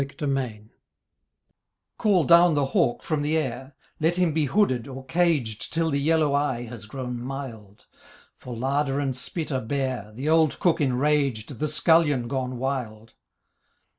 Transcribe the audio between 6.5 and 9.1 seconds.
has grown mild, For larder